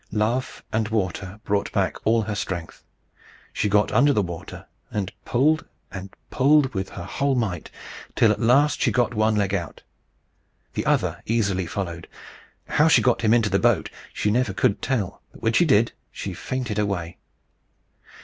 [0.11, 2.83] Love and water brought back all her strength.
[3.53, 7.69] She got under the water, and pulled and pulled with her whole might,
[8.15, 9.83] till at last she got one leg out.
[10.73, 12.07] The other easily followed.
[12.67, 15.91] How she got him into the boat she never could tell; but when she did,
[16.11, 17.17] she fainted away.